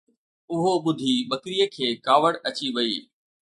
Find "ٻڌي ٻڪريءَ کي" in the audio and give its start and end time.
0.83-1.87